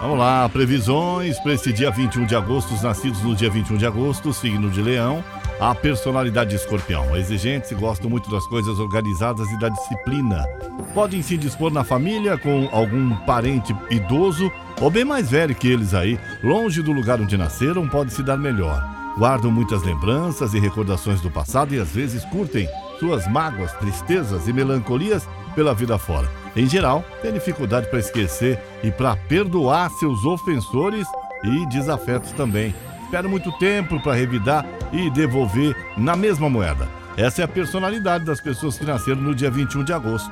Vamos 0.00 0.18
lá, 0.18 0.48
previsões 0.48 1.38
para 1.40 1.54
esse 1.54 1.72
dia 1.72 1.90
21 1.90 2.26
de 2.26 2.36
agosto, 2.36 2.74
os 2.74 2.82
nascidos 2.82 3.22
no 3.22 3.34
dia 3.34 3.48
21 3.48 3.76
de 3.76 3.86
agosto, 3.86 4.32
signo 4.32 4.70
de 4.70 4.82
Leão, 4.82 5.24
a 5.58 5.74
personalidade 5.74 6.50
de 6.50 6.56
Escorpião. 6.56 7.16
Exigentes 7.16 7.70
e 7.70 7.74
gostam 7.74 8.10
muito 8.10 8.30
das 8.30 8.46
coisas 8.46 8.78
organizadas 8.78 9.50
e 9.50 9.58
da 9.58 9.68
disciplina. 9.68 10.44
Podem 10.92 11.22
se 11.22 11.36
dispor 11.36 11.72
na 11.72 11.84
família 11.84 12.36
com 12.36 12.68
algum 12.70 13.16
parente 13.24 13.74
idoso 13.90 14.52
ou 14.80 14.90
bem 14.90 15.04
mais 15.04 15.30
velho 15.30 15.54
que 15.54 15.68
eles 15.68 15.94
aí, 15.94 16.18
longe 16.42 16.82
do 16.82 16.92
lugar 16.92 17.20
onde 17.20 17.36
nasceram, 17.36 17.88
pode 17.88 18.12
se 18.12 18.22
dar 18.22 18.36
melhor. 18.36 18.82
Guardam 19.16 19.50
muitas 19.50 19.82
lembranças 19.82 20.54
e 20.54 20.58
recordações 20.58 21.20
do 21.20 21.30
passado 21.30 21.74
e 21.74 21.78
às 21.78 21.90
vezes 21.90 22.24
curtem 22.26 22.68
suas 22.98 23.26
mágoas, 23.26 23.72
tristezas 23.72 24.48
e 24.48 24.52
melancolias 24.52 25.28
pela 25.54 25.74
vida 25.74 25.96
fora. 25.96 26.43
Em 26.56 26.68
geral, 26.68 27.04
tem 27.20 27.32
dificuldade 27.32 27.88
para 27.88 27.98
esquecer 27.98 28.60
e 28.82 28.90
para 28.90 29.16
perdoar 29.16 29.90
seus 29.90 30.24
ofensores 30.24 31.06
e 31.42 31.66
desafetos 31.66 32.30
também. 32.32 32.74
Espera 33.04 33.28
muito 33.28 33.50
tempo 33.58 34.00
para 34.02 34.14
revidar 34.14 34.64
e 34.92 35.10
devolver 35.10 35.76
na 35.96 36.14
mesma 36.16 36.48
moeda. 36.48 36.88
Essa 37.16 37.42
é 37.42 37.44
a 37.44 37.48
personalidade 37.48 38.24
das 38.24 38.40
pessoas 38.40 38.78
que 38.78 38.84
nasceram 38.84 39.20
no 39.20 39.34
dia 39.34 39.50
21 39.50 39.84
de 39.84 39.92
agosto. 39.92 40.30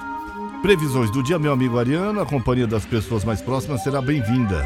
Previsões 0.63 1.11
do 1.11 1.23
dia, 1.23 1.39
meu 1.39 1.53
amigo 1.53 1.79
Ariano, 1.79 2.21
a 2.21 2.27
companhia 2.27 2.67
das 2.67 2.85
pessoas 2.85 3.25
mais 3.25 3.41
próximas 3.41 3.83
será 3.83 4.01
bem-vinda. 4.01 4.65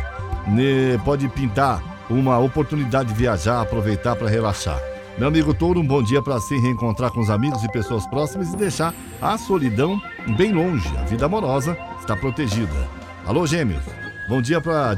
Pode 1.05 1.29
pintar 1.29 1.83
uma 2.09 2.39
oportunidade 2.39 3.09
de 3.09 3.15
viajar, 3.15 3.63
aproveitar 3.63 4.15
para 4.15 4.29
relaxar. 4.29 4.81
Meu 5.19 5.29
amigo 5.29 5.55
Touro, 5.55 5.81
um 5.81 5.87
bom 5.87 6.03
dia 6.03 6.21
para 6.21 6.39
se 6.39 6.57
reencontrar 6.59 7.11
com 7.11 7.21
os 7.21 7.31
amigos 7.31 7.65
e 7.65 7.73
pessoas 7.73 8.07
próximas 8.07 8.53
e 8.53 8.57
deixar 8.57 8.95
a 9.21 9.39
solidão 9.39 9.99
bem 10.35 10.53
longe. 10.53 10.89
A 10.97 11.05
vida 11.05 11.27
amorosa 11.27 11.77
está 12.01 12.17
protegida. 12.17 12.89
Alô, 13.27 13.47
Gêmeos. 13.47 13.83
Bom 14.29 14.43
dia 14.43 14.61
para 14.61 14.97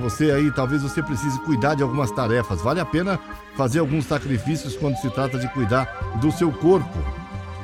você 0.00 0.30
aí. 0.30 0.50
Talvez 0.50 0.82
você 0.82 1.02
precise 1.02 1.38
cuidar 1.40 1.74
de 1.74 1.82
algumas 1.82 2.10
tarefas. 2.10 2.62
Vale 2.62 2.80
a 2.80 2.86
pena 2.86 3.18
fazer 3.54 3.80
alguns 3.80 4.06
sacrifícios 4.06 4.76
quando 4.76 4.96
se 4.96 5.10
trata 5.10 5.38
de 5.38 5.48
cuidar 5.48 5.84
do 6.20 6.32
seu 6.32 6.50
corpo. 6.50 6.98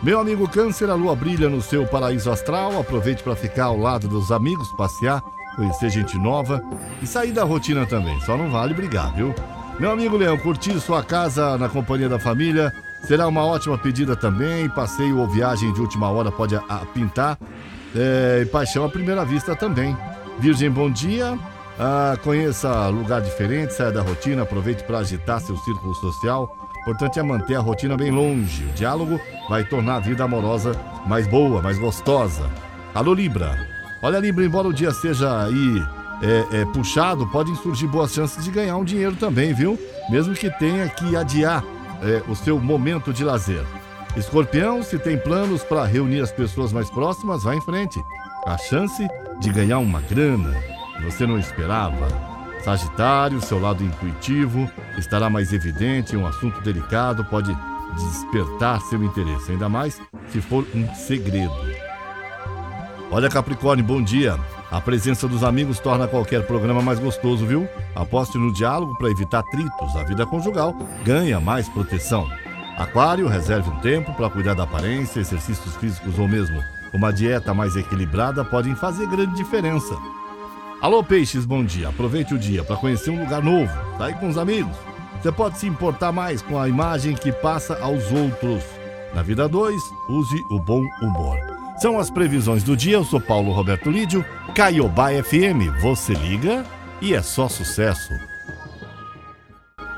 Meu 0.02 0.20
amigo 0.20 0.48
Câncer, 0.48 0.90
a 0.90 0.94
lua 0.94 1.16
brilha 1.16 1.48
no 1.48 1.62
seu 1.62 1.86
paraíso 1.86 2.30
astral. 2.30 2.78
Aproveite 2.78 3.22
para 3.22 3.34
ficar 3.34 3.64
ao 3.66 3.78
lado 3.78 4.06
dos 4.06 4.30
amigos, 4.30 4.70
passear, 4.72 5.22
conhecer 5.56 5.90
gente 5.90 6.16
nova 6.18 6.62
e 7.02 7.06
sair 7.06 7.32
da 7.32 7.42
rotina 7.42 7.86
também. 7.86 8.20
Só 8.20 8.36
não 8.36 8.50
vale 8.50 8.74
brigar, 8.74 9.14
viu? 9.14 9.34
Meu 9.80 9.90
amigo 9.90 10.16
Leão, 10.16 10.36
curtir 10.36 10.78
sua 10.80 11.02
casa 11.02 11.56
na 11.56 11.68
companhia 11.68 12.08
da 12.08 12.18
família 12.18 12.72
será 13.02 13.26
uma 13.26 13.44
ótima 13.44 13.78
pedida 13.78 14.14
também. 14.16 14.68
Passeio 14.68 15.18
ou 15.18 15.28
viagem 15.28 15.72
de 15.72 15.80
última 15.80 16.08
hora 16.10 16.30
pode 16.30 16.54
a- 16.56 16.62
a 16.68 16.78
pintar. 16.86 17.38
É, 17.96 18.44
paixão 18.46 18.84
à 18.84 18.88
primeira 18.88 19.24
vista 19.24 19.56
também. 19.56 19.96
Virgem, 20.38 20.70
bom 20.70 20.90
dia. 20.90 21.38
Ah, 21.80 22.16
conheça 22.22 22.88
lugar 22.88 23.20
diferente, 23.20 23.72
saia 23.72 23.92
da 23.92 24.02
rotina, 24.02 24.42
aproveite 24.42 24.82
para 24.82 24.98
agitar 24.98 25.40
seu 25.40 25.56
círculo 25.58 25.94
social. 25.94 26.54
Importante 26.82 27.18
é 27.18 27.22
manter 27.22 27.54
a 27.54 27.60
rotina 27.60 27.96
bem 27.96 28.10
longe. 28.10 28.64
O 28.64 28.72
diálogo 28.72 29.20
vai 29.48 29.64
tornar 29.64 29.96
a 29.96 30.00
vida 30.00 30.24
amorosa 30.24 30.72
mais 31.06 31.26
boa, 31.26 31.62
mais 31.62 31.78
gostosa. 31.78 32.48
Alô, 32.94 33.14
Libra. 33.14 33.56
Olha, 34.02 34.18
Libra, 34.18 34.44
embora 34.44 34.68
o 34.68 34.72
dia 34.72 34.90
seja 34.92 35.44
aí 35.44 35.82
é, 36.22 36.60
é, 36.60 36.64
puxado, 36.66 37.26
podem 37.28 37.54
surgir 37.56 37.86
boas 37.86 38.12
chances 38.12 38.42
de 38.44 38.50
ganhar 38.50 38.76
um 38.76 38.84
dinheiro 38.84 39.14
também, 39.16 39.52
viu? 39.54 39.78
Mesmo 40.10 40.34
que 40.34 40.50
tenha 40.58 40.88
que 40.88 41.14
adiar 41.16 41.62
é, 42.02 42.22
o 42.30 42.34
seu 42.34 42.58
momento 42.58 43.12
de 43.12 43.24
lazer. 43.24 43.64
Escorpião, 44.16 44.82
se 44.82 44.98
tem 44.98 45.18
planos 45.18 45.62
para 45.62 45.84
reunir 45.84 46.20
as 46.20 46.32
pessoas 46.32 46.72
mais 46.72 46.90
próximas, 46.90 47.42
vá 47.42 47.54
em 47.54 47.60
frente. 47.60 48.00
A 48.46 48.56
chance 48.56 49.06
de 49.40 49.50
ganhar 49.50 49.78
uma 49.78 50.00
grana 50.00 50.54
que 50.96 51.04
você 51.04 51.26
não 51.26 51.38
esperava. 51.38 52.08
Sagitário, 52.64 53.40
seu 53.40 53.60
lado 53.60 53.84
intuitivo 53.84 54.68
estará 54.98 55.30
mais 55.30 55.52
evidente, 55.52 56.16
um 56.16 56.26
assunto 56.26 56.60
delicado 56.60 57.24
pode 57.24 57.56
despertar 57.94 58.80
seu 58.82 59.02
interesse, 59.02 59.52
ainda 59.52 59.68
mais 59.68 60.00
se 60.30 60.40
for 60.40 60.66
um 60.74 60.92
segredo. 60.94 61.54
Olha, 63.10 63.30
Capricórnio, 63.30 63.84
bom 63.84 64.02
dia. 64.02 64.38
A 64.70 64.80
presença 64.80 65.26
dos 65.26 65.42
amigos 65.42 65.78
torna 65.78 66.06
qualquer 66.06 66.46
programa 66.46 66.82
mais 66.82 66.98
gostoso, 66.98 67.46
viu? 67.46 67.66
Aposte 67.94 68.36
no 68.36 68.52
diálogo 68.52 68.96
para 68.96 69.10
evitar 69.10 69.38
atritos. 69.38 69.96
A 69.96 70.04
vida 70.04 70.26
conjugal 70.26 70.74
ganha 71.04 71.40
mais 71.40 71.68
proteção. 71.68 72.28
Aquário, 72.76 73.26
reserve 73.26 73.70
um 73.70 73.80
tempo 73.80 74.12
para 74.14 74.30
cuidar 74.30 74.54
da 74.54 74.64
aparência, 74.64 75.20
exercícios 75.20 75.74
físicos 75.76 76.18
ou 76.18 76.28
mesmo 76.28 76.62
uma 76.92 77.12
dieta 77.12 77.52
mais 77.52 77.76
equilibrada 77.76 78.44
podem 78.44 78.74
fazer 78.74 79.06
grande 79.06 79.34
diferença. 79.36 79.96
Alô, 80.80 81.02
Peixes, 81.02 81.44
bom 81.44 81.64
dia. 81.64 81.88
Aproveite 81.88 82.34
o 82.34 82.38
dia 82.38 82.62
para 82.62 82.76
conhecer 82.76 83.10
um 83.10 83.20
lugar 83.20 83.42
novo, 83.42 83.72
sair 83.98 84.14
com 84.18 84.28
os 84.28 84.38
amigos. 84.38 84.76
Você 85.20 85.32
pode 85.32 85.58
se 85.58 85.66
importar 85.66 86.12
mais 86.12 86.40
com 86.40 86.58
a 86.58 86.68
imagem 86.68 87.14
que 87.14 87.32
passa 87.32 87.78
aos 87.82 88.10
outros. 88.12 88.62
Na 89.14 89.22
vida 89.22 89.48
2, 89.48 89.74
use 90.08 90.42
o 90.50 90.58
bom 90.60 90.84
humor. 91.02 91.47
São 91.80 91.98
as 91.98 92.10
previsões 92.10 92.64
do 92.64 92.76
dia. 92.76 92.94
Eu 92.94 93.04
sou 93.04 93.20
Paulo 93.20 93.52
Roberto 93.52 93.88
Lídio, 93.88 94.24
Caiobá 94.54 95.10
FM. 95.10 95.80
Você 95.80 96.12
liga 96.12 96.64
e 97.00 97.14
é 97.14 97.22
só 97.22 97.48
sucesso. 97.48 98.12